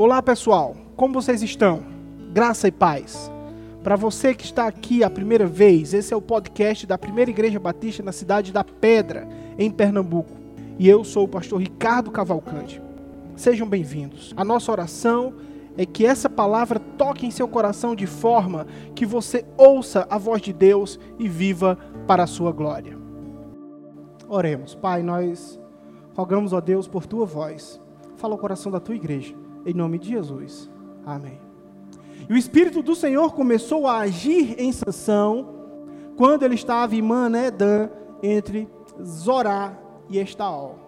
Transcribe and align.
Olá 0.00 0.22
pessoal, 0.22 0.74
como 0.96 1.12
vocês 1.12 1.42
estão? 1.42 1.82
Graça 2.32 2.66
e 2.66 2.72
paz. 2.72 3.30
Para 3.82 3.96
você 3.96 4.34
que 4.34 4.46
está 4.46 4.66
aqui 4.66 5.04
a 5.04 5.10
primeira 5.10 5.46
vez, 5.46 5.92
esse 5.92 6.14
é 6.14 6.16
o 6.16 6.22
podcast 6.22 6.86
da 6.86 6.96
Primeira 6.96 7.30
Igreja 7.30 7.60
Batista 7.60 8.02
na 8.02 8.10
cidade 8.10 8.50
da 8.50 8.64
Pedra, 8.64 9.28
em 9.58 9.70
Pernambuco. 9.70 10.32
E 10.78 10.88
eu 10.88 11.04
sou 11.04 11.24
o 11.24 11.28
pastor 11.28 11.60
Ricardo 11.60 12.10
Cavalcante. 12.10 12.80
Sejam 13.36 13.68
bem-vindos. 13.68 14.32
A 14.38 14.42
nossa 14.42 14.72
oração 14.72 15.34
é 15.76 15.84
que 15.84 16.06
essa 16.06 16.30
palavra 16.30 16.80
toque 16.96 17.26
em 17.26 17.30
seu 17.30 17.46
coração 17.46 17.94
de 17.94 18.06
forma 18.06 18.66
que 18.94 19.04
você 19.04 19.44
ouça 19.58 20.06
a 20.08 20.16
voz 20.16 20.40
de 20.40 20.54
Deus 20.54 20.98
e 21.18 21.28
viva 21.28 21.76
para 22.06 22.22
a 22.22 22.26
sua 22.26 22.52
glória. 22.52 22.96
Oremos. 24.30 24.74
Pai, 24.74 25.02
nós 25.02 25.60
rogamos 26.14 26.54
a 26.54 26.60
Deus 26.60 26.88
por 26.88 27.04
tua 27.04 27.26
voz. 27.26 27.78
Fala 28.16 28.34
o 28.34 28.38
coração 28.38 28.72
da 28.72 28.80
tua 28.80 28.94
igreja. 28.94 29.49
Em 29.64 29.74
nome 29.74 29.98
de 29.98 30.08
Jesus. 30.10 30.70
Amém. 31.04 31.40
E 32.28 32.32
o 32.32 32.36
Espírito 32.36 32.82
do 32.82 32.94
Senhor 32.94 33.34
começou 33.34 33.86
a 33.86 33.98
agir 33.98 34.54
em 34.58 34.72
Sansão 34.72 35.60
quando 36.16 36.42
ele 36.44 36.54
estava 36.54 36.94
em 36.94 37.02
Manedã, 37.02 37.88
entre 38.22 38.68
Zorá 39.02 39.78
e 40.08 40.18
Estaol. 40.18 40.78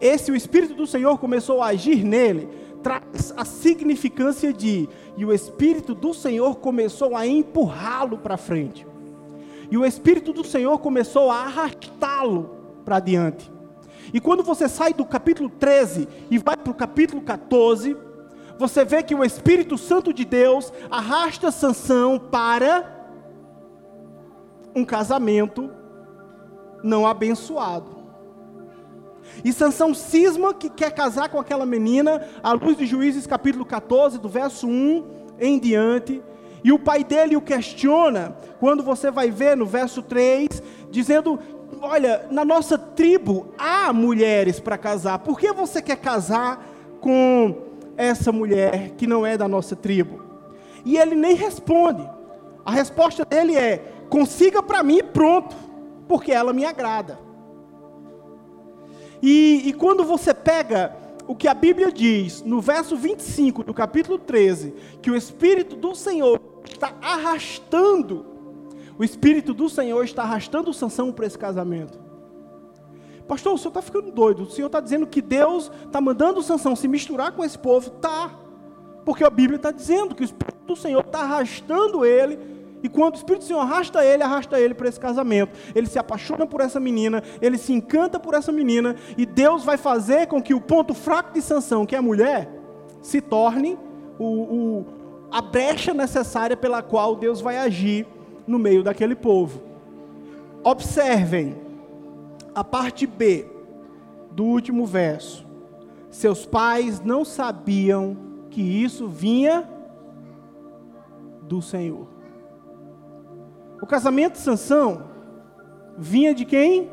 Esse, 0.00 0.32
o 0.32 0.36
Espírito 0.36 0.74
do 0.74 0.86
Senhor 0.86 1.18
começou 1.18 1.62
a 1.62 1.66
agir 1.66 2.02
nele, 2.02 2.48
traz 2.82 3.34
a 3.36 3.44
significância 3.44 4.52
de, 4.52 4.88
e 5.16 5.24
o 5.24 5.32
Espírito 5.32 5.94
do 5.94 6.14
Senhor 6.14 6.56
começou 6.56 7.14
a 7.14 7.26
empurrá-lo 7.26 8.16
para 8.16 8.38
frente. 8.38 8.86
E 9.70 9.76
o 9.76 9.84
Espírito 9.84 10.32
do 10.32 10.42
Senhor 10.42 10.78
começou 10.78 11.30
a 11.30 11.36
arrastá-lo 11.36 12.56
para 12.84 12.98
diante. 12.98 13.52
E 14.12 14.20
quando 14.20 14.42
você 14.42 14.68
sai 14.68 14.92
do 14.92 15.04
capítulo 15.04 15.48
13 15.48 16.08
e 16.30 16.38
vai 16.38 16.56
para 16.56 16.70
o 16.70 16.74
capítulo 16.74 17.22
14, 17.22 17.96
você 18.58 18.84
vê 18.84 19.02
que 19.02 19.14
o 19.14 19.24
Espírito 19.24 19.78
Santo 19.78 20.12
de 20.12 20.24
Deus 20.24 20.72
arrasta 20.90 21.50
Sansão 21.50 22.18
para 22.18 23.08
um 24.74 24.84
casamento 24.84 25.70
não 26.82 27.06
abençoado. 27.06 28.00
E 29.44 29.52
Sansão 29.52 29.94
cisma 29.94 30.52
que 30.52 30.68
quer 30.68 30.92
casar 30.92 31.28
com 31.28 31.38
aquela 31.38 31.64
menina, 31.64 32.26
à 32.42 32.52
luz 32.52 32.76
de 32.76 32.86
Juízes 32.86 33.26
capítulo 33.26 33.64
14, 33.64 34.18
do 34.18 34.28
verso 34.28 34.66
1 34.66 35.04
em 35.38 35.58
diante. 35.58 36.22
E 36.62 36.72
o 36.72 36.78
pai 36.78 37.02
dele 37.02 37.36
o 37.36 37.40
questiona, 37.40 38.36
quando 38.58 38.82
você 38.82 39.10
vai 39.10 39.30
ver 39.30 39.56
no 39.56 39.64
verso 39.64 40.02
3, 40.02 40.62
dizendo 40.90 41.38
olha, 41.80 42.26
na 42.30 42.44
nossa 42.44 42.78
tribo 42.78 43.48
há 43.58 43.92
mulheres 43.92 44.60
para 44.60 44.78
casar. 44.78 45.18
Por 45.20 45.38
que 45.38 45.52
você 45.52 45.80
quer 45.80 45.96
casar 45.96 46.66
com 47.00 47.56
essa 47.96 48.32
mulher 48.32 48.90
que 48.96 49.06
não 49.06 49.26
é 49.26 49.36
da 49.36 49.48
nossa 49.48 49.76
tribo? 49.76 50.22
E 50.84 50.96
ele 50.96 51.14
nem 51.14 51.34
responde. 51.34 52.08
A 52.64 52.70
resposta 52.70 53.24
dele 53.24 53.56
é: 53.56 53.78
consiga 54.08 54.62
para 54.62 54.82
mim 54.82 55.00
pronto, 55.02 55.56
porque 56.08 56.32
ela 56.32 56.52
me 56.52 56.64
agrada. 56.64 57.18
E, 59.22 59.62
e 59.66 59.72
quando 59.72 60.04
você 60.04 60.32
pega 60.32 60.96
o 61.26 61.34
que 61.34 61.46
a 61.46 61.54
Bíblia 61.54 61.92
diz 61.92 62.42
no 62.42 62.60
verso 62.60 62.96
25 62.96 63.62
do 63.62 63.74
capítulo 63.74 64.18
13, 64.18 64.74
que 65.02 65.10
o 65.10 65.16
Espírito 65.16 65.76
do 65.76 65.94
Senhor 65.94 66.40
está 66.64 66.94
arrastando 67.00 68.29
o 68.98 69.04
Espírito 69.04 69.54
do 69.54 69.68
Senhor 69.68 70.04
está 70.04 70.22
arrastando 70.22 70.72
Sansão 70.72 71.12
para 71.12 71.26
esse 71.26 71.38
casamento. 71.38 72.10
Pastor, 73.30 73.54
o 73.54 73.58
senhor 73.58 73.70
está 73.70 73.80
ficando 73.80 74.10
doido. 74.10 74.42
O 74.42 74.50
senhor 74.50 74.66
está 74.66 74.80
dizendo 74.80 75.06
que 75.06 75.22
Deus 75.22 75.70
está 75.86 76.00
mandando 76.00 76.42
Sansão 76.42 76.74
se 76.74 76.88
misturar 76.88 77.30
com 77.30 77.44
esse 77.44 77.56
povo? 77.56 77.88
Tá. 77.88 78.28
Porque 79.04 79.22
a 79.22 79.30
Bíblia 79.30 79.54
está 79.54 79.70
dizendo 79.70 80.16
que 80.16 80.22
o 80.22 80.24
Espírito 80.24 80.64
do 80.66 80.74
Senhor 80.74 81.00
está 81.00 81.20
arrastando 81.20 82.04
ele. 82.04 82.38
E 82.82 82.88
quando 82.88 83.14
o 83.14 83.16
Espírito 83.16 83.42
do 83.42 83.46
Senhor 83.46 83.60
arrasta 83.60 84.04
ele, 84.04 84.24
arrasta 84.24 84.58
ele 84.58 84.74
para 84.74 84.88
esse 84.88 84.98
casamento. 84.98 85.56
Ele 85.76 85.86
se 85.86 85.96
apaixona 85.96 86.44
por 86.44 86.60
essa 86.60 86.80
menina, 86.80 87.22
ele 87.40 87.56
se 87.56 87.72
encanta 87.72 88.18
por 88.18 88.34
essa 88.34 88.50
menina, 88.50 88.96
e 89.16 89.24
Deus 89.24 89.64
vai 89.64 89.76
fazer 89.76 90.26
com 90.26 90.42
que 90.42 90.52
o 90.52 90.60
ponto 90.60 90.92
fraco 90.92 91.32
de 91.32 91.40
Sansão, 91.40 91.86
que 91.86 91.94
é 91.94 91.98
a 91.98 92.02
mulher, 92.02 92.50
se 93.00 93.20
torne 93.20 93.78
o, 94.18 94.24
o, 94.24 94.86
a 95.30 95.40
brecha 95.40 95.94
necessária 95.94 96.56
pela 96.56 96.82
qual 96.82 97.14
Deus 97.14 97.40
vai 97.40 97.58
agir 97.58 98.08
no 98.50 98.58
meio 98.58 98.82
daquele 98.82 99.14
povo. 99.14 99.62
Observem 100.64 101.56
a 102.52 102.64
parte 102.64 103.06
B 103.06 103.46
do 104.32 104.44
último 104.44 104.84
verso. 104.84 105.46
Seus 106.10 106.44
pais 106.44 107.00
não 107.00 107.24
sabiam 107.24 108.16
que 108.50 108.60
isso 108.60 109.06
vinha 109.06 109.68
do 111.42 111.62
Senhor. 111.62 112.08
O 113.80 113.86
casamento 113.86 114.32
de 114.32 114.40
Sansão 114.40 115.04
vinha 115.96 116.34
de 116.34 116.44
quem? 116.44 116.90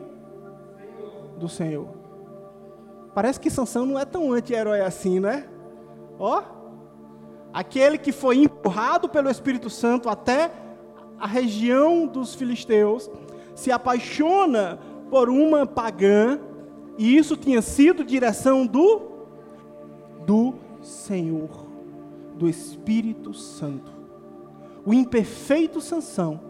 Do 1.39 1.49
Senhor. 1.49 1.89
Parece 3.15 3.39
que 3.39 3.49
Sansão 3.49 3.83
não 3.83 3.99
é 3.99 4.05
tão 4.05 4.31
anti-herói 4.31 4.81
assim, 4.81 5.19
né? 5.19 5.47
Ó, 6.19 6.43
aquele 7.51 7.97
que 7.97 8.11
foi 8.11 8.37
empurrado 8.37 9.09
pelo 9.09 9.29
Espírito 9.29 9.71
Santo 9.71 10.07
até 10.07 10.51
a 11.19 11.27
região 11.27 12.05
dos 12.05 12.35
filisteus, 12.35 13.09
se 13.55 13.71
apaixona 13.71 14.79
por 15.09 15.29
uma 15.29 15.65
pagã, 15.65 16.39
e 16.97 17.17
isso 17.17 17.35
tinha 17.35 17.61
sido 17.61 18.03
direção 18.03 18.65
do 18.65 19.17
do 20.25 20.55
Senhor, 20.81 21.49
do 22.35 22.49
Espírito 22.49 23.33
Santo. 23.33 23.91
O 24.85 24.93
imperfeito 24.93 25.79
Sansão 25.79 26.41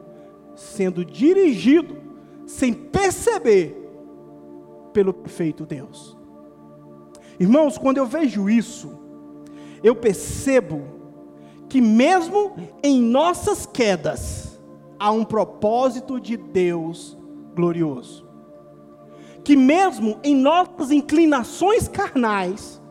sendo 0.55 1.05
dirigido 1.05 1.95
sem 2.47 2.73
perceber 2.73 3.75
pelo 4.91 5.13
perfeito 5.13 5.63
Deus. 5.65 6.17
Irmãos, 7.39 7.77
quando 7.77 7.97
eu 7.97 8.05
vejo 8.07 8.49
isso, 8.49 8.97
eu 9.83 9.95
percebo 9.95 10.81
que 11.69 11.79
mesmo 11.79 12.55
em 12.81 12.99
nossas 12.99 13.65
quedas, 13.65 14.46
a 14.99 15.11
um 15.11 15.23
propósito 15.23 16.19
de 16.19 16.37
Deus 16.37 17.17
glorioso. 17.55 18.25
Que 19.43 19.55
mesmo 19.55 20.19
em 20.23 20.35
nossas 20.35 20.91
inclinações 20.91 21.87
carnais, 21.87 22.81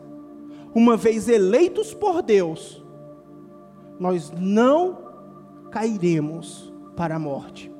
uma 0.73 0.97
vez 0.97 1.27
eleitos 1.27 1.93
por 1.93 2.21
Deus, 2.21 2.83
nós 3.99 4.31
não 4.31 4.97
cairemos 5.71 6.73
para 6.95 7.15
a 7.15 7.19
morte. 7.19 7.71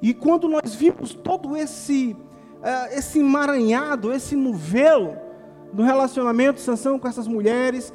E 0.00 0.12
quando 0.12 0.48
nós 0.48 0.74
vimos 0.74 1.14
todo 1.14 1.56
esse, 1.56 2.14
uh, 2.60 2.92
esse 2.92 3.20
emaranhado, 3.20 4.12
esse 4.12 4.36
novelo, 4.36 5.16
no 5.74 5.82
relacionamento 5.82 6.54
de 6.54 6.60
Sansão 6.60 6.98
com 6.98 7.08
essas 7.08 7.26
mulheres, 7.26 7.92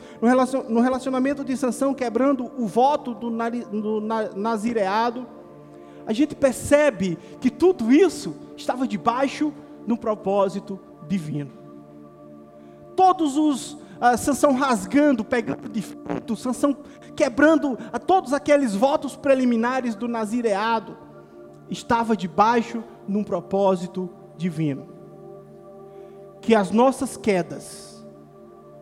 no 0.67 0.81
relacionamento 0.81 1.45
de 1.45 1.55
Sansão 1.55 1.93
quebrando 1.93 2.51
o 2.57 2.67
voto 2.67 3.13
do, 3.13 3.29
do 3.29 4.01
nazireado, 4.35 5.25
a 6.05 6.11
gente 6.11 6.35
percebe 6.35 7.17
que 7.39 7.49
tudo 7.49 7.91
isso 7.91 8.35
estava 8.57 8.85
debaixo 8.85 9.53
de 9.87 9.97
propósito 9.97 10.77
divino. 11.07 11.51
Todos 12.97 13.37
os 13.37 13.73
uh, 13.73 14.17
Sansão 14.17 14.53
rasgando, 14.53 15.23
pegando 15.23 15.69
de 15.69 15.81
fruto, 15.81 16.35
Sansão 16.35 16.75
quebrando 17.15 17.73
uh, 17.73 17.99
todos 18.05 18.33
aqueles 18.33 18.75
votos 18.75 19.15
preliminares 19.15 19.95
do 19.95 20.07
nazireado, 20.07 20.97
estava 21.69 22.17
debaixo 22.17 22.83
de 23.07 23.15
um 23.15 23.23
propósito 23.23 24.09
divino 24.35 24.98
que 26.49 26.55
as 26.55 26.71
nossas 26.71 27.15
quedas 27.15 28.03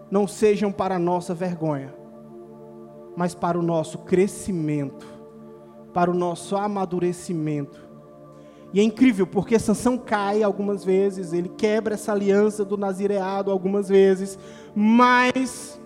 não 0.09 0.25
sejam 0.25 0.72
para 0.72 0.95
a 0.95 1.00
nossa 1.00 1.33
vergonha, 1.33 1.93
mas 3.14 3.35
para 3.35 3.59
o 3.59 3.61
nosso 3.61 3.97
crescimento, 3.97 5.05
para 5.93 6.09
o 6.09 6.14
nosso 6.14 6.55
amadurecimento. 6.55 7.85
E 8.73 8.79
é 8.79 8.84
incrível 8.84 9.28
porque 9.28 9.59
Sansão 9.59 9.97
cai 9.97 10.43
algumas 10.43 10.85
vezes, 10.85 11.34
ele 11.34 11.49
quebra 11.49 11.96
essa 11.96 12.14
aliança 12.14 12.64
do 12.64 12.78
nazireado 12.78 13.52
algumas 13.52 13.90
vezes, 13.90 14.40
mas 14.73 15.78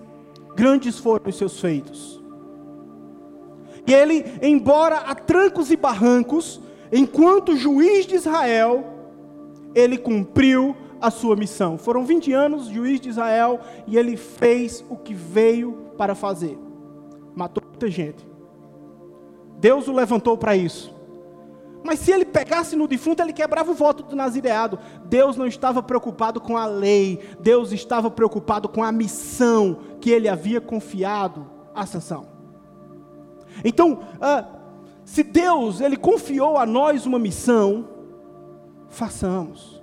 grandes 0.55 0.99
foram 0.99 1.27
os 1.29 1.35
seus 1.35 1.59
feitos. 1.59 2.23
E 3.87 3.91
ele, 3.91 4.23
embora 4.39 4.97
a 4.97 5.15
trancos 5.15 5.71
e 5.71 5.75
barrancos, 5.75 6.61
enquanto 6.91 7.57
juiz 7.57 8.05
de 8.05 8.13
Israel, 8.13 8.85
ele 9.73 9.97
cumpriu 9.97 10.75
a 11.01 11.09
sua 11.09 11.35
missão. 11.35 11.77
Foram 11.77 12.05
20 12.05 12.31
anos 12.31 12.67
juiz 12.67 12.99
de 12.99 13.09
Israel 13.09 13.59
e 13.87 13.97
ele 13.97 14.15
fez 14.15 14.85
o 14.89 14.95
que 14.95 15.13
veio 15.13 15.91
para 15.97 16.13
fazer. 16.13 16.57
Matou 17.35 17.63
muita 17.67 17.89
gente. 17.89 18.29
Deus 19.59 19.87
o 19.87 19.93
levantou 19.93 20.37
para 20.37 20.55
isso. 20.55 20.93
Mas 21.83 21.99
se 21.99 22.11
ele 22.11 22.25
pegasse 22.25 22.75
no 22.75 22.87
defunto, 22.87 23.23
ele 23.23 23.33
quebrava 23.33 23.71
o 23.71 23.75
voto 23.75 24.03
do 24.03 24.15
nazireado. 24.15 24.77
Deus 25.05 25.35
não 25.35 25.47
estava 25.47 25.81
preocupado 25.81 26.39
com 26.39 26.55
a 26.55 26.65
lei, 26.65 27.19
Deus 27.39 27.71
estava 27.71 28.11
preocupado 28.11 28.69
com 28.69 28.83
a 28.83 28.91
missão 28.91 29.79
que 29.99 30.11
ele 30.11 30.29
havia 30.29 30.61
confiado 30.61 31.49
a 31.73 31.85
Sansão. 31.85 32.27
Então, 33.63 34.01
ah, 34.21 34.45
se 35.03 35.23
Deus 35.23 35.81
ele 35.81 35.97
confiou 35.97 36.57
a 36.57 36.65
nós 36.65 37.05
uma 37.05 37.17
missão, 37.17 37.87
façamos. 38.87 39.80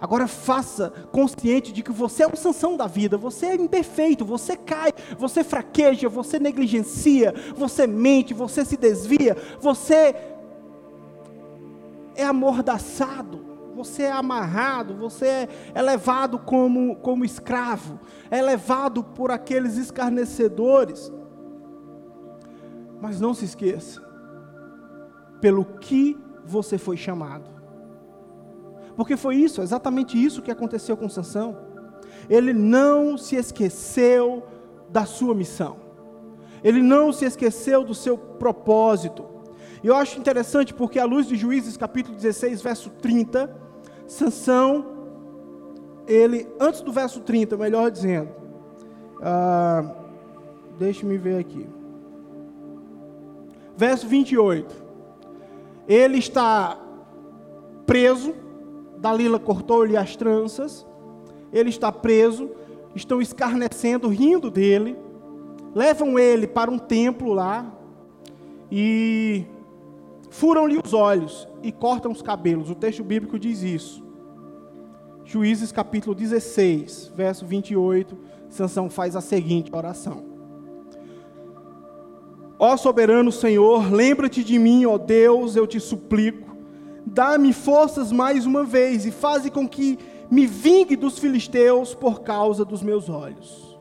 Agora 0.00 0.28
faça 0.28 0.90
consciente 1.10 1.72
de 1.72 1.82
que 1.82 1.90
você 1.90 2.22
é 2.22 2.28
um 2.28 2.36
sanção 2.36 2.76
da 2.76 2.86
vida, 2.86 3.18
você 3.18 3.46
é 3.46 3.54
imperfeito, 3.56 4.24
você 4.24 4.56
cai, 4.56 4.92
você 5.18 5.42
fraqueja, 5.42 6.08
você 6.08 6.38
negligencia, 6.38 7.34
você 7.56 7.86
mente, 7.86 8.32
você 8.32 8.64
se 8.64 8.76
desvia, 8.76 9.36
você 9.60 10.14
é 12.14 12.24
amordaçado, 12.24 13.44
você 13.74 14.04
é 14.04 14.12
amarrado, 14.12 14.94
você 14.94 15.48
é 15.74 15.82
levado 15.82 16.38
como, 16.38 16.94
como 16.96 17.24
escravo, 17.24 17.98
é 18.30 18.40
levado 18.40 19.02
por 19.02 19.32
aqueles 19.32 19.76
escarnecedores. 19.76 21.12
Mas 23.00 23.20
não 23.20 23.34
se 23.34 23.44
esqueça, 23.44 24.00
pelo 25.40 25.64
que 25.64 26.16
você 26.44 26.78
foi 26.78 26.96
chamado. 26.96 27.57
Porque 28.98 29.16
foi 29.16 29.36
isso, 29.36 29.62
exatamente 29.62 30.20
isso 30.20 30.42
que 30.42 30.50
aconteceu 30.50 30.96
com 30.96 31.08
Sansão. 31.08 31.56
Ele 32.28 32.52
não 32.52 33.16
se 33.16 33.36
esqueceu 33.36 34.42
da 34.90 35.04
sua 35.04 35.36
missão. 35.36 35.76
Ele 36.64 36.82
não 36.82 37.12
se 37.12 37.24
esqueceu 37.24 37.84
do 37.84 37.94
seu 37.94 38.18
propósito. 38.18 39.24
E 39.84 39.86
eu 39.86 39.94
acho 39.94 40.18
interessante 40.18 40.74
porque 40.74 40.98
à 40.98 41.04
luz 41.04 41.28
de 41.28 41.36
Juízes 41.36 41.76
capítulo 41.76 42.16
16, 42.16 42.60
verso 42.60 42.90
30, 42.90 43.56
Sansão, 44.04 44.84
ele, 46.04 46.48
antes 46.58 46.80
do 46.80 46.90
verso 46.90 47.20
30, 47.20 47.56
melhor 47.56 47.92
dizendo, 47.92 48.30
ah, 49.22 49.94
deixe-me 50.76 51.16
ver 51.16 51.38
aqui. 51.38 51.68
Verso 53.76 54.08
28. 54.08 54.74
Ele 55.86 56.18
está 56.18 56.76
preso, 57.86 58.34
Dalila 58.98 59.38
cortou-lhe 59.38 59.96
as 59.96 60.16
tranças, 60.16 60.86
ele 61.52 61.70
está 61.70 61.90
preso, 61.90 62.50
estão 62.94 63.20
escarnecendo, 63.20 64.08
rindo 64.08 64.50
dele, 64.50 64.96
levam 65.74 66.18
ele 66.18 66.46
para 66.46 66.70
um 66.70 66.78
templo 66.78 67.32
lá 67.32 67.72
e 68.70 69.44
furam-lhe 70.30 70.78
os 70.84 70.92
olhos 70.92 71.48
e 71.62 71.70
cortam 71.70 72.10
os 72.10 72.22
cabelos. 72.22 72.70
O 72.70 72.74
texto 72.74 73.04
bíblico 73.04 73.38
diz 73.38 73.62
isso. 73.62 74.02
Juízes 75.24 75.70
capítulo 75.70 76.14
16, 76.14 77.12
verso 77.14 77.44
28, 77.44 78.16
Sansão 78.48 78.88
faz 78.88 79.14
a 79.14 79.20
seguinte 79.20 79.70
oração: 79.74 80.24
Ó 82.58 82.76
soberano 82.76 83.30
Senhor, 83.30 83.92
lembra-te 83.92 84.42
de 84.42 84.58
mim, 84.58 84.86
ó 84.86 84.96
Deus, 84.96 85.54
eu 85.54 85.66
te 85.66 85.78
suplico 85.78 86.47
Dá-me 87.10 87.52
forças 87.52 88.12
mais 88.12 88.44
uma 88.44 88.64
vez 88.64 89.06
e 89.06 89.10
faze 89.10 89.50
com 89.50 89.66
que 89.66 89.98
me 90.30 90.46
vingue 90.46 90.94
dos 90.94 91.18
filisteus 91.18 91.94
por 91.94 92.20
causa 92.20 92.64
dos 92.64 92.82
meus 92.82 93.08
olhos. 93.08 93.78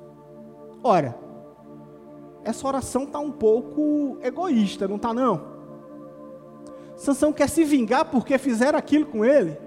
Ora, 0.81 1.17
essa 2.43 2.65
oração 2.65 3.03
está 3.03 3.19
um 3.19 3.31
pouco 3.31 4.17
egoísta, 4.21 4.87
não 4.87 4.95
está 4.95 5.13
não? 5.13 5.57
Sansão 6.95 7.33
quer 7.33 7.49
se 7.49 7.63
vingar 7.65 8.05
porque 8.05 8.37
fizeram 8.37 8.79
aquilo 8.79 9.05
com 9.05 9.25
ele. 9.25 9.57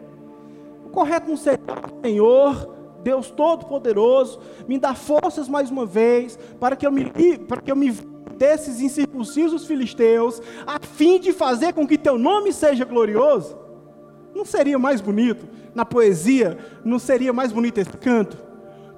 O 0.87 0.89
correto 0.89 1.29
não 1.29 1.37
seria, 1.37 1.61
Senhor, 2.03 2.75
Deus 3.03 3.31
Todo-Poderoso, 3.31 4.41
me 4.67 4.79
dá 4.79 4.95
forças 4.95 5.49
mais 5.49 5.71
uma 5.71 5.85
vez 5.85 6.39
para 6.59 6.75
que 6.75 6.87
eu 6.87 6.91
me, 6.91 7.05
para 7.47 7.61
que 7.61 7.71
eu 7.71 7.77
me 7.77 7.91
desses 8.41 8.81
incircuncisos 8.81 9.67
filisteus, 9.67 10.41
a 10.67 10.81
fim 10.81 11.21
de 11.21 11.31
fazer 11.31 11.75
com 11.75 11.87
que 11.87 11.99
teu 11.99 12.17
nome 12.17 12.55
seja 12.55 12.87
glorioso? 12.87 13.55
Não 14.35 14.47
seria 14.47 14.79
mais 14.79 15.03
bonito? 15.03 15.47
Na 15.75 15.85
poesia, 15.85 16.57
não 16.83 16.99
seria 16.99 17.35
mais 17.35 17.53
bonito 17.53 17.77
esse 17.77 17.95
canto? 17.99 18.39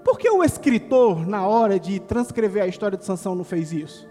Por 0.05 0.17
que 0.17 0.31
o 0.31 0.45
escritor, 0.45 1.27
na 1.27 1.45
hora 1.45 1.81
de 1.81 1.99
transcrever 1.99 2.63
a 2.63 2.69
história 2.69 2.97
de 2.97 3.05
Sansão, 3.05 3.35
não 3.35 3.43
fez 3.43 3.73
isso? 3.73 4.09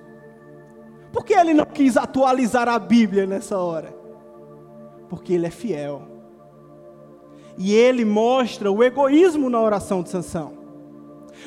Por 1.13 1.23
que 1.23 1.33
ele 1.33 1.53
não 1.53 1.65
quis 1.65 1.95
atualizar 1.95 2.67
a 2.67 2.77
Bíblia 2.77 3.25
nessa 3.25 3.57
hora? 3.57 3.95
Porque 5.07 5.31
ele 5.31 5.45
é 5.45 5.49
fiel. 5.49 6.01
E 7.57 7.73
ele 7.73 8.03
mostra 8.03 8.69
o 8.69 8.83
egoísmo 8.83 9.49
na 9.49 9.61
oração 9.61 10.03
de 10.03 10.09
Sansão. 10.09 10.57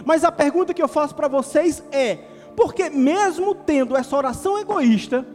Mas 0.07 0.25
a 0.25 0.33
pergunta 0.33 0.73
que 0.73 0.83
eu 0.83 0.89
faço 0.89 1.15
para 1.15 1.29
vocês 1.29 1.83
é: 1.93 2.34
porque 2.56 2.89
mesmo 2.91 3.55
tendo 3.55 3.97
essa 3.97 4.17
oração 4.17 4.59
egoísta, 4.59 5.27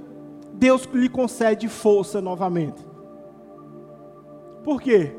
Deus 0.53 0.83
lhe 0.93 1.09
concede 1.09 1.67
força 1.67 2.21
novamente. 2.21 2.85
Por 4.63 4.81
quê? 4.81 5.15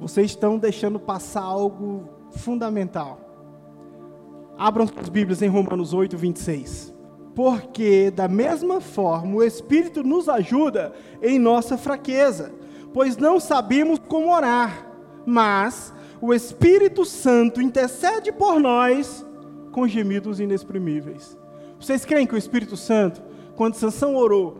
Vocês 0.00 0.30
estão 0.30 0.58
deixando 0.58 1.00
passar 1.00 1.42
algo 1.42 2.08
fundamental. 2.30 3.18
Abram 4.56 4.86
suas 4.86 5.08
Bíblias 5.08 5.42
em 5.42 5.48
Romanos 5.48 5.92
8, 5.92 6.16
26. 6.16 6.94
Porque, 7.34 8.10
da 8.10 8.26
mesma 8.26 8.80
forma, 8.80 9.36
o 9.36 9.42
Espírito 9.44 10.02
nos 10.02 10.28
ajuda 10.28 10.92
em 11.22 11.38
nossa 11.38 11.76
fraqueza, 11.76 12.52
pois 12.92 13.16
não 13.16 13.38
sabemos 13.38 14.00
como 14.00 14.32
orar, 14.32 14.88
mas 15.24 15.94
o 16.20 16.34
Espírito 16.34 17.04
Santo 17.04 17.62
intercede 17.62 18.32
por 18.32 18.58
nós 18.58 19.24
com 19.70 19.86
gemidos 19.86 20.40
inexprimíveis. 20.40 21.36
Vocês 21.80 22.04
creem 22.04 22.26
que 22.26 22.34
o 22.34 22.38
Espírito 22.38 22.76
Santo, 22.76 23.22
quando 23.54 23.74
Sansão 23.74 24.16
orou 24.16 24.58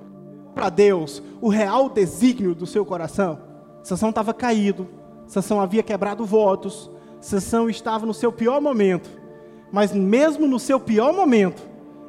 para 0.54 0.68
Deus 0.68 1.22
o 1.40 1.48
real 1.48 1.88
desígnio 1.88 2.54
do 2.54 2.66
seu 2.66 2.84
coração, 2.84 3.40
Sansão 3.82 4.10
estava 4.10 4.32
caído, 4.32 4.86
Sansão 5.26 5.60
havia 5.60 5.82
quebrado 5.82 6.24
votos, 6.24 6.90
Sansão 7.20 7.68
estava 7.68 8.06
no 8.06 8.14
seu 8.14 8.30
pior 8.30 8.60
momento, 8.60 9.10
mas 9.72 9.92
mesmo 9.92 10.46
no 10.46 10.58
seu 10.58 10.78
pior 10.78 11.12
momento, 11.12 11.62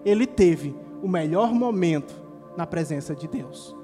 ele 0.06 0.28
teve 0.28 0.76
o 1.02 1.08
melhor 1.08 1.52
momento 1.52 2.14
na 2.56 2.68
presença 2.68 3.16
de 3.16 3.28
Deus. 3.28 3.76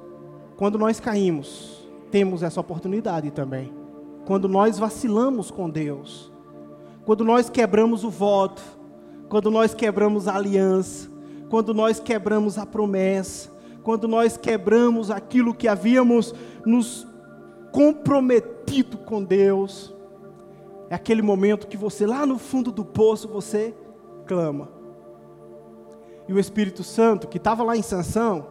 Quando 0.56 0.78
nós 0.78 1.00
caímos, 1.00 1.90
temos 2.12 2.44
essa 2.44 2.62
oportunidade 2.62 3.32
também 3.32 3.85
quando 4.26 4.50
nós 4.50 4.78
vacilamos 4.80 5.52
com 5.52 5.70
Deus, 5.70 6.32
quando 7.06 7.24
nós 7.24 7.50
quebramos 7.50 8.04
o 8.04 8.10
voto, 8.10 8.62
quando 9.30 9.52
nós 9.52 9.74
quebramos 9.74 10.28
a 10.28 10.36
aliança, 10.36 11.10
quando 11.50 11.74
nós 11.74 12.00
quebramos 12.00 12.58
a 12.58 12.66
promessa, 12.66 13.50
quando 13.84 14.08
nós 14.08 14.36
quebramos 14.36 15.12
aquilo 15.12 15.54
que 15.54 15.68
havíamos 15.68 16.34
nos 16.66 17.08
comprometido 17.72 18.98
com 18.98 19.24
Deus, 19.24 19.94
é 20.90 20.96
aquele 20.96 21.22
momento 21.22 21.68
que 21.68 21.78
você 21.78 22.08
lá 22.08 22.26
no 22.26 22.40
fundo 22.40 22.72
do 22.72 22.84
poço 22.84 23.28
você 23.28 23.76
clama. 24.26 24.70
E 26.28 26.34
o 26.34 26.40
Espírito 26.40 26.84
Santo, 26.84 27.28
que 27.28 27.38
estava 27.38 27.64
lá 27.64 27.78
em 27.78 27.84
Sansão, 27.84 28.48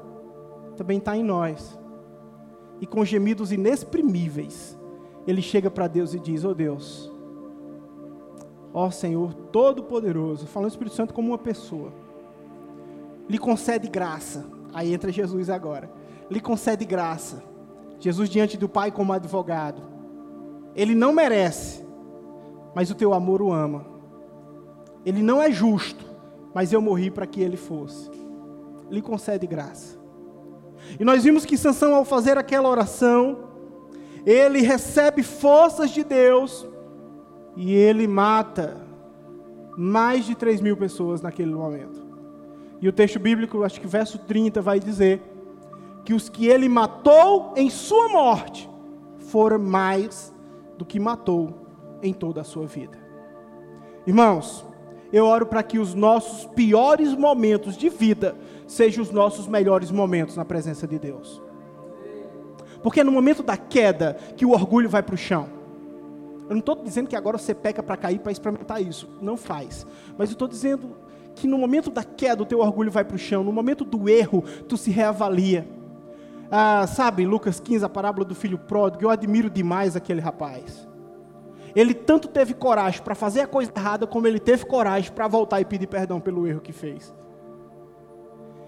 também 0.77 0.99
está 0.99 1.17
em 1.17 1.25
nós. 1.25 1.77
E 2.81 2.87
com 2.87 3.05
gemidos 3.05 3.51
inexprimíveis, 3.51 4.74
ele 5.27 5.43
chega 5.43 5.71
para 5.71 5.87
Deus 5.87 6.15
e 6.15 6.19
diz: 6.19 6.45
Oh 6.45 6.55
Deus, 6.55 7.11
ó 8.73 8.91
Senhor 8.91 9.35
Todo-Poderoso, 9.35 10.47
falando 10.47 10.71
o 10.71 10.73
Espírito 10.73 10.97
Santo 10.97 11.15
como 11.15 11.29
uma 11.29 11.39
pessoa, 11.39 11.93
lhe 13.29 13.39
concede 13.39 13.89
graça. 13.89 14.45
Aí 14.73 14.93
entra 14.93 15.13
Jesus 15.13 15.49
agora. 15.49 15.91
Lhe 16.31 16.41
concede 16.41 16.85
graça. 16.85 17.43
Jesus 18.01 18.29
diante 18.29 18.57
do 18.57 18.69
Pai 18.69 18.91
como 18.91 19.13
advogado. 19.13 19.83
Ele 20.75 20.95
não 20.95 21.13
merece, 21.13 21.87
mas 22.75 22.91
o 22.91 22.95
teu 22.95 23.15
amor 23.15 23.41
o 23.41 23.53
ama. 23.53 23.87
Ele 25.07 25.23
não 25.23 25.41
é 25.41 25.51
justo, 25.51 26.05
mas 26.53 26.73
eu 26.73 26.81
morri 26.81 27.11
para 27.11 27.27
que 27.27 27.41
ele 27.41 27.57
fosse. 27.57 28.11
Lhe 28.91 29.01
concede 29.01 29.47
graça. 29.47 29.97
E 30.99 31.05
nós 31.05 31.23
vimos 31.23 31.45
que 31.45 31.57
Sansão, 31.57 31.95
ao 31.95 32.05
fazer 32.05 32.37
aquela 32.37 32.69
oração, 32.69 33.54
ele 34.27 34.61
recebe 34.61 35.23
forças 35.23 35.91
de 35.91 36.03
Deus 36.03 36.67
e 37.57 37.75
ele 37.75 38.07
mata 38.07 38.77
mais 39.77 40.25
de 40.25 40.35
3 40.35 40.61
mil 40.61 40.77
pessoas 40.77 41.21
naquele 41.21 41.55
momento. 41.55 42.05
E 42.81 42.89
o 42.89 42.93
texto 42.93 43.19
bíblico, 43.19 43.63
acho 43.63 43.81
que 43.81 43.87
verso 43.87 44.19
30, 44.19 44.61
vai 44.61 44.79
dizer 44.79 45.23
que 46.05 46.13
os 46.13 46.29
que 46.29 46.47
ele 46.47 46.69
matou 46.69 47.55
em 47.57 47.71
sua 47.71 48.09
morte 48.09 48.69
foram 49.19 49.59
mais 49.59 50.33
do 50.77 50.85
que 50.85 51.01
matou 51.01 51.67
em 52.03 52.13
toda 52.13 52.41
a 52.43 52.45
sua 52.45 52.67
vida. 52.67 52.99
Irmãos, 54.07 54.67
eu 55.13 55.25
oro 55.25 55.47
para 55.47 55.63
que 55.63 55.79
os 55.79 55.95
nossos 55.95 56.45
piores 56.47 57.15
momentos 57.15 57.77
de 57.77 57.89
vida 57.89 58.37
sejam 58.67 59.03
os 59.03 59.11
nossos 59.11 59.47
melhores 59.47 59.91
momentos 59.91 60.37
na 60.37 60.45
presença 60.45 60.87
de 60.87 60.99
Deus. 60.99 61.43
Porque 62.85 63.01
é 63.01 63.05
no 63.05 63.11
momento 63.11 63.43
da 63.43 63.57
queda 63.57 64.15
que 64.37 64.45
o 64.45 64.51
orgulho 64.51 64.91
vai 64.91 65.03
para 65.03 65.15
o 65.15 65.17
chão. 65.17 65.49
Eu 66.43 66.51
não 66.51 66.59
estou 66.59 66.77
dizendo 66.77 67.09
que 67.09 67.17
agora 67.17 67.39
você 67.39 67.55
peca 67.55 67.83
para 67.83 67.97
cair 67.97 68.19
para 68.19 68.31
experimentar 68.31 68.83
isso. 68.83 69.09
Não 69.23 69.39
faz. 69.39 69.87
Mas 70.19 70.29
eu 70.29 70.35
estou 70.35 70.47
dizendo 70.47 70.95
que 71.35 71.47
no 71.47 71.57
momento 71.57 71.91
da 71.91 72.05
queda 72.05 72.43
o 72.43 72.47
teu 72.47 72.61
orgulho 72.61 72.91
vai 72.91 73.03
para 73.03 73.15
o 73.15 73.19
chão. 73.19 73.43
No 73.43 73.51
momento 73.51 73.87
do 73.87 74.07
erro, 74.07 74.45
tu 74.69 74.77
se 74.77 74.91
reavalia. 74.91 75.67
Ah, 76.51 76.87
sabe, 76.87 77.25
Lucas 77.25 77.59
15, 77.59 77.87
a 77.87 77.89
parábola 77.89 78.23
do 78.23 78.35
filho 78.35 78.59
pródigo, 78.59 79.05
eu 79.05 79.09
admiro 79.11 79.49
demais 79.49 79.97
aquele 79.97 80.21
rapaz. 80.21 80.87
Ele 81.75 81.95
tanto 81.95 82.29
teve 82.29 82.53
coragem 82.53 83.03
para 83.03 83.15
fazer 83.15 83.41
a 83.41 83.47
coisa 83.47 83.73
errada, 83.75 84.07
como 84.07 84.27
ele 84.27 84.39
teve 84.39 84.67
coragem 84.67 85.11
para 85.11 85.27
voltar 85.27 85.59
e 85.59 85.65
pedir 85.65 85.87
perdão 85.87 86.21
pelo 86.21 86.47
erro 86.47 86.61
que 86.61 86.71
fez. 86.71 87.15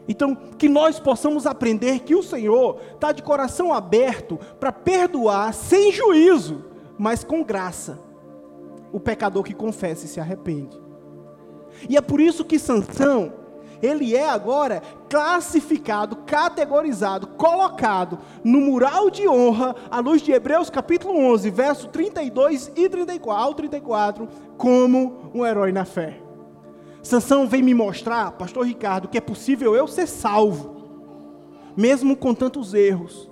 Então, 0.08 0.34
que 0.34 0.68
nós 0.68 1.00
possamos 1.00 1.46
aprender 1.46 2.00
que 2.00 2.14
o 2.14 2.22
Senhor 2.22 2.80
está 2.94 3.12
de 3.12 3.22
coração 3.22 3.72
aberto 3.72 4.38
para 4.60 4.70
perdoar 4.70 5.52
sem 5.52 5.92
juízo, 5.92 6.64
mas 6.96 7.24
com 7.24 7.42
graça, 7.42 7.98
o 8.92 9.00
pecador 9.00 9.42
que 9.42 9.54
confessa 9.54 10.06
e 10.06 10.08
se 10.08 10.20
arrepende. 10.20 10.80
E 11.88 11.96
é 11.96 12.00
por 12.00 12.20
isso 12.20 12.44
que 12.44 12.58
Sansão, 12.58 13.32
ele 13.82 14.16
é 14.16 14.28
agora 14.28 14.82
classificado, 15.08 16.16
categorizado, 16.24 17.26
colocado 17.26 18.18
no 18.42 18.60
mural 18.60 19.10
de 19.10 19.28
honra, 19.28 19.74
à 19.90 20.00
luz 20.00 20.22
de 20.22 20.32
Hebreus 20.32 20.70
capítulo 20.70 21.18
11, 21.32 21.50
verso 21.50 21.88
32 21.88 22.72
e 22.74 22.88
34, 22.88 23.44
ao 23.44 23.54
34, 23.54 24.28
como 24.56 25.30
um 25.34 25.44
herói 25.44 25.72
na 25.72 25.84
fé. 25.84 26.25
Sansão 27.06 27.46
vem 27.46 27.62
me 27.62 27.72
mostrar, 27.72 28.32
pastor 28.32 28.66
Ricardo, 28.66 29.06
que 29.06 29.16
é 29.16 29.20
possível 29.20 29.76
eu 29.76 29.86
ser 29.86 30.08
salvo, 30.08 30.74
mesmo 31.76 32.16
com 32.16 32.34
tantos 32.34 32.74
erros, 32.74 33.30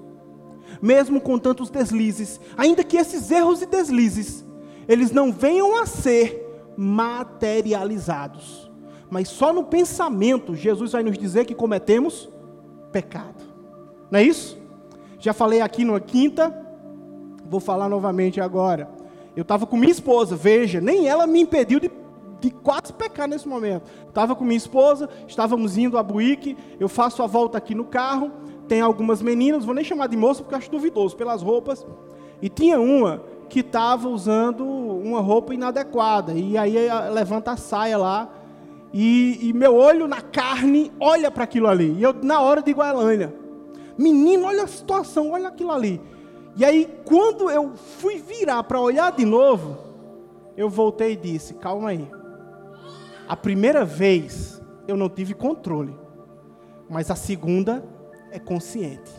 mesmo 0.81 1.21
com 1.21 1.37
tantos 1.41 1.71
deslizes, 1.71 2.41
ainda 2.57 2.85
que 2.85 2.97
esses 2.97 3.33
erros 3.33 3.63
e 3.63 3.67
deslizes, 3.67 4.45
eles 4.87 5.11
não 5.11 5.33
venham 5.33 5.77
a 5.77 5.87
ser 5.87 6.73
materializados. 6.77 8.71
Mas 9.11 9.29
só 9.29 9.53
no 9.53 9.65
pensamento 9.65 10.55
Jesus 10.55 10.93
vai 10.93 11.03
nos 11.03 11.19
dizer 11.19 11.45
que 11.45 11.55
cometemos 11.55 12.31
pecado. 12.93 13.43
Não 14.09 14.21
é 14.21 14.23
isso? 14.23 14.57
Já 15.19 15.33
falei 15.33 15.61
aqui 15.61 15.85
na 15.85 15.99
quinta, 15.99 16.57
vou 17.45 17.59
falar 17.59 17.89
novamente 17.89 18.41
agora. 18.41 18.89
Eu 19.35 19.43
estava 19.43 19.67
com 19.67 19.77
minha 19.77 19.91
esposa, 19.91 20.37
veja, 20.37 20.81
nem 20.81 21.09
ela 21.09 21.27
me 21.27 21.41
impediu 21.41 21.81
de 21.81 21.91
de 22.45 22.51
quase 22.51 22.93
pecar 22.93 23.27
nesse 23.27 23.49
momento. 23.49 23.91
Estava 24.07 24.37
com 24.37 24.45
minha 24.45 24.57
esposa, 24.57 25.09
estávamos 25.27 25.79
indo 25.79 25.97
a 25.97 26.03
Buíque, 26.03 26.57
eu 26.79 26.91
faço 26.91 27.23
a 27.23 27.27
volta 27.27 27.57
aqui 27.57 27.75
no 27.75 27.85
carro, 27.85 28.31
tem 28.69 28.83
algumas 28.83 29.23
meninas, 29.23 29.65
vou 29.65 29.75
nem 29.75 29.83
chamar 29.83 30.09
de 30.09 30.17
moça 30.17 30.43
porque 30.43 30.55
acho 30.55 30.71
duvidoso 30.71 31.17
pelas 31.17 31.41
roupas, 31.41 31.87
e 32.43 32.51
tinha 32.51 32.79
uma 32.79 33.23
que 33.49 33.61
estava 33.61 34.09
usando 34.09 34.63
uma 34.67 35.23
roupa 35.23 35.55
inadequada, 35.55 36.35
e 36.35 36.59
aí 36.59 36.75
levanta 37.11 37.53
a 37.53 37.57
saia 37.57 37.97
lá, 37.97 38.29
e, 38.93 39.49
e 39.49 39.53
meu 39.55 39.75
olho 39.75 40.07
na 40.07 40.21
carne 40.21 40.93
olha 41.01 41.31
para 41.31 41.45
aquilo 41.45 41.67
ali, 41.67 41.95
e 41.95 42.03
eu 42.03 42.13
na 42.13 42.41
hora 42.41 42.63
digo 42.63 42.83
a 42.83 42.91
Elaine, 42.91 43.33
menino, 43.97 44.45
olha 44.45 44.65
a 44.65 44.67
situação, 44.67 45.31
olha 45.31 45.49
aquilo 45.49 45.71
ali. 45.71 45.99
E 46.57 46.65
aí, 46.65 46.89
quando 47.05 47.51
eu 47.51 47.73
fui 47.75 48.19
virar 48.19 48.63
para 48.63 48.81
olhar 48.81 49.11
de 49.11 49.25
novo, 49.25 49.77
eu 50.57 50.69
voltei 50.69 51.13
e 51.13 51.17
disse: 51.17 51.55
calma 51.55 51.89
aí. 51.89 52.09
A 53.27 53.35
primeira 53.35 53.87
vez 53.87 54.63
eu 54.87 54.97
não 54.97 55.09
tive 55.09 55.33
controle, 55.33 55.97
mas 56.91 57.11
a 57.11 57.15
segunda 57.15 57.83
é 58.31 58.39
consciente. 58.39 59.11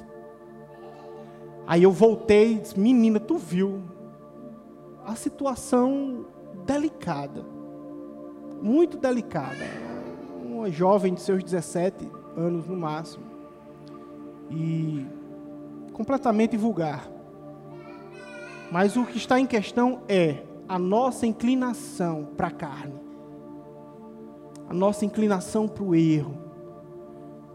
Aí 1.66 1.82
eu 1.82 1.92
voltei 1.92 2.54
e 2.54 2.60
disse: 2.60 2.80
Menina, 2.80 3.20
tu 3.20 3.38
viu 3.38 3.82
a 5.04 5.16
situação 5.16 6.26
delicada, 6.66 7.44
muito 8.62 8.98
delicada. 8.98 9.66
Uma 10.44 10.70
jovem 10.70 11.14
de 11.16 11.22
seus 11.22 11.44
17 11.44 12.08
anos 12.38 12.68
no 12.68 12.78
máximo, 12.78 13.26
e 14.52 15.04
completamente 15.94 16.56
vulgar. 16.56 17.10
Mas 18.72 18.96
o 18.96 19.04
que 19.04 19.18
está 19.18 19.40
em 19.40 19.48
questão 19.48 20.04
é 20.08 20.44
a 20.68 20.78
nossa 20.78 21.26
inclinação 21.26 22.30
para 22.38 22.48
a 22.48 22.52
carne 22.52 23.05
a 24.68 24.74
nossa 24.74 25.06
inclinação 25.06 25.68
para 25.68 25.84
o 25.84 25.96
erro. 25.96 26.36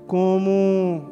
Como 0.06 1.10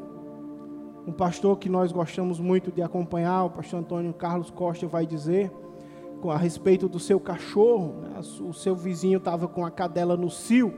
um 1.07 1.13
pastor 1.13 1.59
que 1.59 1.69
nós 1.69 1.93
gostamos 1.93 2.39
muito 2.39 2.71
de 2.71 2.83
acompanhar, 2.83 3.45
o 3.45 3.51
pastor 3.51 3.81
Antônio 3.81 4.13
Carlos 4.13 4.51
Costa, 4.51 4.87
vai 4.87 5.07
dizer 5.07 5.51
a 6.29 6.37
respeito 6.37 6.89
do 6.89 6.99
seu 6.99 7.21
cachorro. 7.21 7.95
Né? 8.03 8.21
O 8.41 8.53
seu 8.53 8.75
vizinho 8.75 9.19
estava 9.19 9.47
com 9.47 9.65
a 9.65 9.71
cadela 9.71 10.17
no 10.17 10.29
cio 10.29 10.75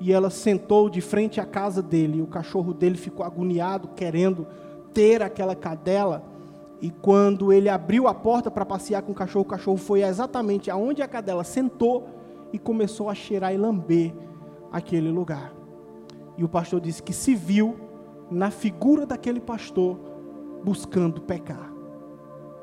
e 0.00 0.12
ela 0.12 0.30
sentou 0.30 0.88
de 0.88 1.00
frente 1.00 1.40
à 1.40 1.44
casa 1.44 1.82
dele. 1.82 2.18
E 2.18 2.22
o 2.22 2.26
cachorro 2.26 2.72
dele 2.72 2.96
ficou 2.96 3.24
agoniado, 3.24 3.88
querendo 3.88 4.46
ter 4.94 5.22
aquela 5.22 5.54
cadela. 5.54 6.24
E 6.80 6.90
quando 6.90 7.52
ele 7.52 7.68
abriu 7.68 8.08
a 8.08 8.14
porta 8.14 8.50
para 8.50 8.64
passear 8.64 9.02
com 9.02 9.12
o 9.12 9.14
cachorro, 9.14 9.44
o 9.44 9.48
cachorro 9.48 9.76
foi 9.76 10.02
exatamente 10.02 10.70
aonde 10.70 11.02
a 11.02 11.08
cadela 11.08 11.44
sentou 11.44 12.08
e 12.52 12.58
começou 12.58 13.08
a 13.08 13.14
cheirar 13.14 13.52
e 13.52 13.56
lamber 13.56 14.14
aquele 14.70 15.10
lugar. 15.10 15.52
E 16.36 16.44
o 16.44 16.48
pastor 16.48 16.80
disse 16.80 17.02
que 17.02 17.12
se 17.12 17.34
viu 17.34 17.76
na 18.30 18.50
figura 18.50 19.06
daquele 19.06 19.40
pastor 19.40 19.98
buscando 20.62 21.20
pecar, 21.20 21.72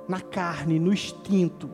na 0.07 0.19
carne, 0.19 0.79
no 0.79 0.93
instinto. 0.93 1.69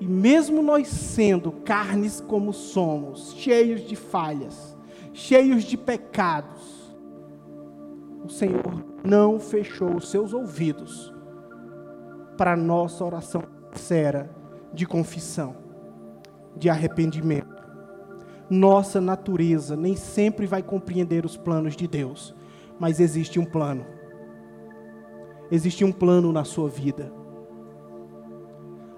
E 0.00 0.06
mesmo 0.06 0.62
nós 0.62 0.88
sendo 0.88 1.52
carnes 1.52 2.20
como 2.20 2.52
somos, 2.52 3.34
cheios 3.34 3.80
de 3.82 3.96
falhas, 3.96 4.76
cheios 5.12 5.64
de 5.64 5.76
pecados, 5.76 6.82
o 8.24 8.28
Senhor 8.28 8.84
não 9.04 9.40
fechou 9.40 9.96
os 9.96 10.10
seus 10.10 10.32
ouvidos 10.32 11.12
para 12.36 12.52
a 12.52 12.56
nossa 12.56 13.04
oração 13.04 13.42
sincera 13.72 14.30
de 14.72 14.86
confissão, 14.86 15.56
de 16.56 16.68
arrependimento 16.68 17.62
nossa 18.52 19.00
natureza 19.00 19.74
nem 19.74 19.96
sempre 19.96 20.46
vai 20.46 20.62
compreender 20.62 21.24
os 21.24 21.38
planos 21.38 21.74
de 21.74 21.88
Deus, 21.88 22.34
mas 22.78 23.00
existe 23.00 23.40
um 23.40 23.46
plano. 23.46 23.84
Existe 25.50 25.84
um 25.84 25.90
plano 25.90 26.30
na 26.32 26.44
sua 26.44 26.68
vida. 26.68 27.10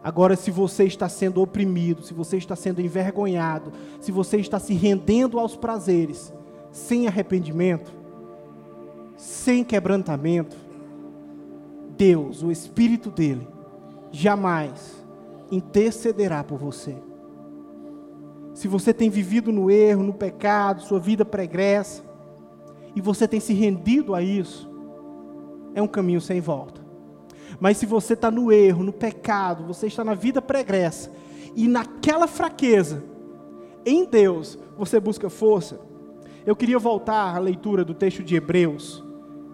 Agora, 0.02 0.34
se 0.34 0.50
você 0.50 0.84
está 0.84 1.08
sendo 1.08 1.40
oprimido, 1.40 2.02
se 2.02 2.12
você 2.12 2.36
está 2.36 2.56
sendo 2.56 2.80
envergonhado, 2.80 3.72
se 4.00 4.10
você 4.10 4.38
está 4.38 4.58
se 4.58 4.74
rendendo 4.74 5.38
aos 5.38 5.56
prazeres, 5.56 6.34
sem 6.72 7.06
arrependimento, 7.06 7.92
sem 9.16 9.62
quebrantamento, 9.62 10.56
Deus, 11.96 12.42
o 12.42 12.50
Espírito 12.50 13.08
dele, 13.08 13.46
jamais 14.10 15.04
intercederá 15.50 16.42
por 16.42 16.58
você 16.58 16.96
se 18.54 18.68
você 18.68 18.94
tem 18.94 19.10
vivido 19.10 19.52
no 19.52 19.68
erro, 19.68 20.04
no 20.04 20.14
pecado, 20.14 20.82
sua 20.82 21.00
vida 21.00 21.24
pregressa, 21.24 22.04
e 22.94 23.00
você 23.00 23.26
tem 23.26 23.40
se 23.40 23.52
rendido 23.52 24.14
a 24.14 24.22
isso, 24.22 24.70
é 25.74 25.82
um 25.82 25.88
caminho 25.88 26.20
sem 26.20 26.40
volta. 26.40 26.80
Mas 27.58 27.76
se 27.76 27.84
você 27.84 28.14
está 28.14 28.30
no 28.30 28.52
erro, 28.52 28.84
no 28.84 28.92
pecado, 28.92 29.64
você 29.64 29.88
está 29.88 30.04
na 30.04 30.14
vida 30.14 30.40
pregressa, 30.40 31.10
e 31.56 31.66
naquela 31.66 32.28
fraqueza, 32.28 33.02
em 33.84 34.04
Deus, 34.04 34.56
você 34.78 35.00
busca 35.00 35.28
força. 35.28 35.80
Eu 36.46 36.54
queria 36.54 36.78
voltar 36.78 37.34
à 37.34 37.38
leitura 37.38 37.84
do 37.84 37.92
texto 37.92 38.22
de 38.22 38.36
Hebreus 38.36 39.02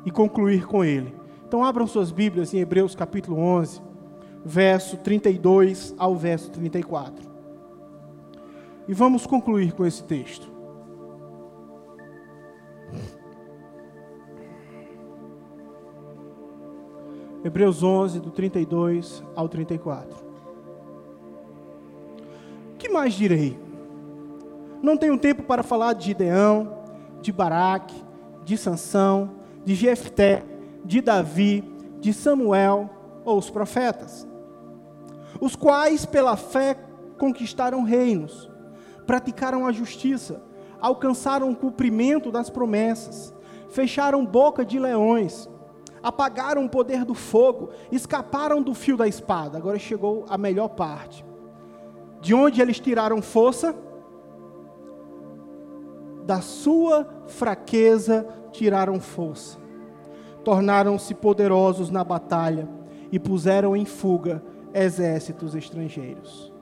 e 0.05 0.11
concluir 0.11 0.67
com 0.67 0.85
ele. 0.85 1.15
Então 1.47 1.65
abram 1.65 1.87
suas 1.87 2.13
Bíblias 2.13 2.53
em 2.53 2.59
Hebreus 2.59 2.95
capítulo 2.95 3.39
11, 3.39 3.81
verso 4.45 4.97
32 4.99 5.95
ao 5.99 6.15
verso 6.15 6.51
34. 6.51 7.30
E 8.91 8.93
vamos 8.93 9.25
concluir 9.25 9.73
com 9.73 9.87
esse 9.87 10.03
texto. 10.03 10.51
Hebreus 17.45 17.85
11, 17.85 18.19
do 18.19 18.33
32 18.33 19.23
ao 19.37 19.49
34. 19.49 20.19
Que 22.81 22.89
mais 22.89 23.15
direi? 23.15 23.57
Não 24.83 24.97
tenho 24.97 25.17
tempo 25.17 25.45
para 25.45 25.63
falar 25.63 25.93
de 25.93 26.07
Gideão, 26.07 26.77
de 27.23 27.31
Baraque, 27.31 27.95
de 28.45 28.59
Sansão, 28.59 29.37
de 29.65 29.77
Jefté, 29.77 30.43
de 30.85 31.01
Davi, 31.01 31.63
de 32.01 32.13
Samuel 32.13 32.91
ou 33.25 33.39
os 33.39 33.51
profetas, 33.51 34.27
os 35.41 35.55
quais 35.55 36.05
pela 36.05 36.37
fé 36.37 36.77
conquistaram 37.17 37.85
reinos 37.85 38.50
praticaram 39.11 39.67
a 39.67 39.73
justiça, 39.73 40.41
alcançaram 40.81 41.51
o 41.51 41.57
cumprimento 41.57 42.31
das 42.31 42.49
promessas, 42.49 43.35
fecharam 43.69 44.25
boca 44.25 44.65
de 44.65 44.79
leões, 44.79 45.51
apagaram 46.01 46.65
o 46.65 46.69
poder 46.69 47.05
do 47.05 47.13
fogo, 47.13 47.71
escaparam 47.91 48.63
do 48.63 48.73
fio 48.73 48.97
da 48.97 49.09
espada. 49.09 49.59
Agora 49.59 49.81
chegou 49.81 50.25
a 50.29 50.39
melhor 50.39 50.69
parte. 50.69 51.25
De 52.21 52.33
onde 52.33 52.63
eles 52.63 52.79
tiraram 52.79 53.21
força? 53.21 53.75
Da 56.25 56.41
sua 56.41 57.05
fraqueza 57.27 58.29
tiraram 58.53 59.01
força. 59.01 59.59
Tornaram-se 60.45 61.17
poderosos 61.17 61.91
na 61.91 62.05
batalha 62.05 62.69
e 63.11 63.19
puseram 63.19 63.75
em 63.75 63.85
fuga 63.85 64.41
exércitos 64.73 65.57
estrangeiros. 65.57 66.60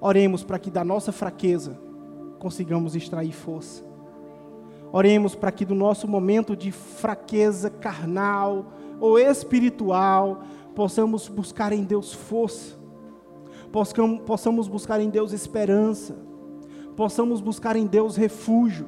Oremos 0.00 0.44
para 0.44 0.58
que 0.58 0.70
da 0.70 0.84
nossa 0.84 1.12
fraqueza 1.12 1.78
consigamos 2.38 2.94
extrair 2.94 3.32
força. 3.32 3.84
Oremos 4.92 5.34
para 5.34 5.50
que 5.50 5.64
do 5.64 5.74
nosso 5.74 6.06
momento 6.06 6.56
de 6.56 6.70
fraqueza 6.70 7.68
carnal 7.68 8.72
ou 9.00 9.18
espiritual, 9.18 10.42
possamos 10.74 11.28
buscar 11.28 11.72
em 11.72 11.84
Deus 11.84 12.12
força, 12.12 12.76
possamos 14.24 14.68
buscar 14.68 15.00
em 15.00 15.10
Deus 15.10 15.32
esperança, 15.32 16.16
possamos 16.96 17.40
buscar 17.40 17.76
em 17.76 17.86
Deus 17.86 18.16
refúgio, 18.16 18.86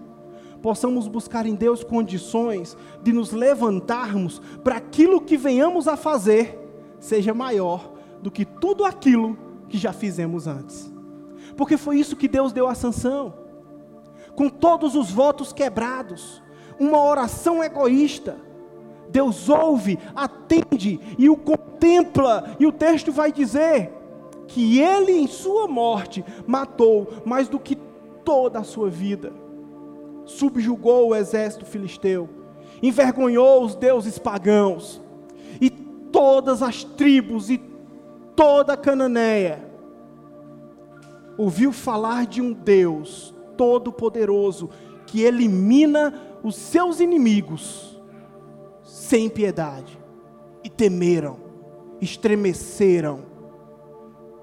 possamos 0.62 1.08
buscar 1.08 1.46
em 1.46 1.54
Deus 1.54 1.84
condições 1.84 2.76
de 3.02 3.12
nos 3.12 3.32
levantarmos 3.32 4.40
para 4.62 4.76
aquilo 4.76 5.20
que 5.20 5.36
venhamos 5.36 5.86
a 5.88 5.96
fazer 5.96 6.58
seja 6.98 7.32
maior 7.34 7.92
do 8.22 8.30
que 8.30 8.44
tudo 8.44 8.84
aquilo 8.84 9.36
que 9.68 9.78
já 9.78 9.92
fizemos 9.92 10.46
antes. 10.46 10.97
Porque 11.58 11.76
foi 11.76 11.98
isso 11.98 12.14
que 12.16 12.28
Deus 12.28 12.52
deu 12.52 12.68
a 12.68 12.74
sanção 12.74 13.34
com 14.36 14.48
todos 14.48 14.94
os 14.94 15.10
votos 15.10 15.52
quebrados, 15.52 16.40
uma 16.78 17.02
oração 17.02 17.64
egoísta. 17.64 18.36
Deus 19.10 19.48
ouve, 19.48 19.98
atende 20.14 21.00
e 21.18 21.28
o 21.28 21.36
contempla, 21.36 22.54
e 22.60 22.64
o 22.64 22.70
texto 22.70 23.10
vai 23.10 23.32
dizer 23.32 23.92
que 24.46 24.78
ele 24.78 25.10
em 25.10 25.26
sua 25.26 25.66
morte 25.66 26.24
matou 26.46 27.08
mais 27.24 27.48
do 27.48 27.58
que 27.58 27.74
toda 28.24 28.60
a 28.60 28.64
sua 28.64 28.88
vida, 28.88 29.32
subjugou 30.24 31.08
o 31.08 31.16
exército 31.16 31.66
filisteu, 31.66 32.28
envergonhou 32.80 33.64
os 33.64 33.74
deuses 33.74 34.16
pagãos, 34.16 35.02
e 35.60 35.68
todas 35.68 36.62
as 36.62 36.84
tribos 36.84 37.50
e 37.50 37.60
toda 38.36 38.74
a 38.74 38.76
Cananeia 38.76 39.67
ouviu 41.38 41.72
falar 41.72 42.26
de 42.26 42.42
um 42.42 42.52
Deus 42.52 43.34
todo-poderoso 43.56 44.68
que 45.06 45.22
elimina 45.22 46.12
os 46.42 46.56
seus 46.56 47.00
inimigos 47.00 47.98
sem 48.82 49.28
piedade. 49.30 49.98
E 50.64 50.68
temeram, 50.68 51.38
estremeceram. 52.00 53.20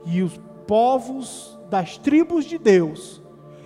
E 0.05 0.21
os 0.23 0.39
povos 0.65 1.59
das 1.69 1.97
tribos 1.97 2.45
de 2.45 2.57
Deus 2.57 3.21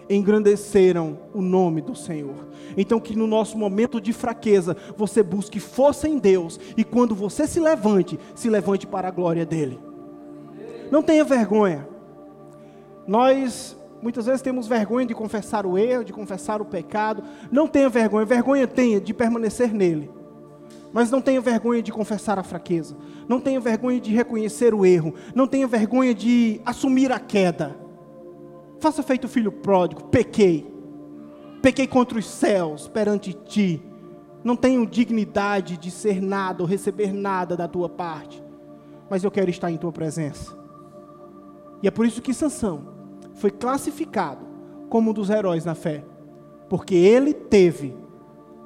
engrandeceram 0.10 1.20
o 1.34 1.42
nome 1.42 1.82
do 1.82 1.96
Senhor. 1.96 2.48
Então, 2.76 3.00
que 3.00 3.16
no 3.16 3.28
nosso 3.28 3.58
momento 3.58 4.02
de 4.02 4.12
fraqueza, 4.12 4.76
você 4.98 5.22
busque 5.22 5.60
força 5.60 6.08
em 6.08 6.18
Deus, 6.18 6.60
e 6.76 6.84
quando 6.84 7.14
você 7.14 7.46
se 7.46 7.60
levante, 7.60 8.20
se 8.34 8.50
levante 8.50 8.88
para 8.88 9.08
a 9.08 9.12
glória 9.12 9.46
dEle. 9.46 9.80
Não 10.90 11.04
tenha 11.04 11.24
vergonha. 11.24 11.88
Nós 13.10 13.75
Muitas 14.01 14.28
vezes 14.28 14.42
temos 14.42 14.68
vergonha 14.68 15.06
de 15.06 15.13
confessar 15.13 15.66
o 15.66 15.78
erro, 15.78 16.06
de 16.06 16.13
confessar 16.13 16.62
o 16.62 16.66
pecado. 16.66 17.24
Não 17.51 17.68
tenha 17.68 17.89
vergonha, 17.89 18.25
vergonha 18.25 18.68
tenha 18.68 19.00
de 19.00 19.13
permanecer 19.13 19.74
nele. 19.74 20.10
Mas 20.94 21.12
não 21.12 21.22
tenha 21.22 21.42
vergonha 21.42 21.84
de 21.84 21.92
confessar 21.92 22.39
a 22.39 22.44
fraqueza. 22.44 22.96
Não 23.28 23.39
tenha 23.42 23.60
vergonha 23.60 24.00
de 24.00 24.13
reconhecer 24.13 24.74
o 24.74 24.86
erro. 24.86 25.13
Não 25.36 25.46
tenha 25.46 25.68
vergonha 25.68 26.13
de 26.13 26.62
assumir 26.66 27.12
a 27.12 27.20
queda. 27.20 27.75
Faça 28.80 29.04
feito 29.04 29.25
o 29.25 29.30
filho 29.30 29.51
pródigo, 29.51 30.06
pequei. 30.06 30.66
Pequei 31.62 31.86
contra 31.86 32.17
os 32.17 32.26
céus 32.26 32.88
perante 32.88 33.34
ti. 33.34 33.84
Não 34.45 34.56
tenho 34.56 34.88
dignidade 34.88 35.78
de 35.78 35.91
ser 35.91 36.22
nada 36.22 36.63
ou 36.63 36.67
receber 36.67 37.13
nada 37.13 37.58
da 37.58 37.67
tua 37.67 37.89
parte. 37.89 38.41
Mas 39.10 39.26
eu 39.26 39.30
quero 39.30 39.50
estar 39.50 39.69
em 39.69 39.78
tua 39.78 39.91
presença. 39.91 40.58
E 41.84 41.88
é 41.88 41.91
por 41.91 42.06
isso 42.06 42.22
que 42.22 42.34
Sansão 42.34 42.99
foi 43.39 43.49
classificado 43.49 44.45
como 44.89 45.12
um 45.12 45.13
dos 45.13 45.30
heróis 45.30 45.65
na 45.65 45.73
fé, 45.73 46.04
porque 46.67 46.93
ele 46.95 47.34
teve 47.34 47.95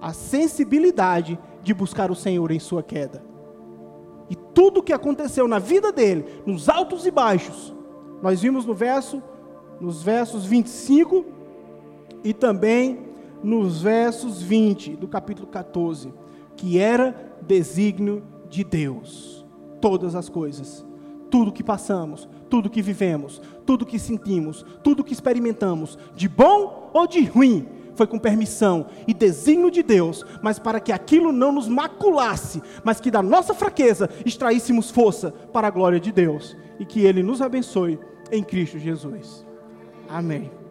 a 0.02 0.12
sensibilidade 0.12 1.40
de 1.62 1.74
buscar 1.74 2.12
o 2.12 2.16
Senhor 2.16 2.52
em 2.52 2.60
sua 2.60 2.82
queda. 2.82 3.24
E 4.30 4.36
tudo 4.36 4.80
o 4.80 4.84
que 4.84 4.92
aconteceu 4.92 5.48
na 5.48 5.60
vida 5.60 5.92
dele, 5.92 6.26
nos 6.46 6.70
altos 6.70 7.06
e 7.06 7.12
baixos, 7.12 7.74
nós 8.22 8.42
vimos 8.42 8.66
no 8.66 8.74
verso, 8.74 9.22
nos 9.80 10.02
versos 10.02 10.46
25 10.46 11.24
e 12.24 12.34
também 12.34 13.00
nos 13.44 13.82
versos 13.82 14.42
20 14.42 14.96
do 14.96 15.08
capítulo 15.08 15.48
14, 15.48 16.14
que 16.56 16.80
era 16.80 17.36
desígnio 17.42 18.24
de 18.50 18.64
Deus. 18.64 19.46
Todas 19.80 20.16
as 20.16 20.30
coisas, 20.30 20.86
tudo 21.34 21.52
que 21.52 21.64
passamos, 21.64 22.30
tudo 22.48 22.70
que 22.70 22.80
vivemos, 22.80 23.42
tudo 23.66 23.88
que 23.88 23.98
sentimos, 23.98 24.64
tudo 24.84 25.04
que 25.04 25.14
experimentamos, 25.14 25.98
de 26.16 26.30
bom 26.30 26.92
ou 26.94 27.08
de 27.08 27.24
ruim, 27.24 27.68
foi 27.96 28.06
com 28.06 28.20
permissão 28.20 28.86
e 29.08 29.16
desígnio 29.16 29.72
de 29.72 29.82
Deus, 29.82 30.24
mas 30.44 30.60
para 30.60 30.80
que 30.80 30.92
aquilo 30.92 31.32
não 31.32 31.52
nos 31.52 31.68
maculasse, 31.68 32.62
mas 32.84 33.02
que 33.02 33.10
da 33.10 33.24
nossa 33.24 33.56
fraqueza 33.56 34.12
extraíssemos 34.24 34.92
força 34.92 35.32
para 35.52 35.68
a 35.68 35.72
glória 35.72 36.00
de 36.00 36.12
Deus 36.12 36.56
e 36.80 36.86
que 36.86 37.04
Ele 37.04 37.24
nos 37.24 37.42
abençoe 37.42 38.00
em 38.32 38.44
Cristo 38.44 38.78
Jesus. 38.78 39.44
Amém. 40.08 40.63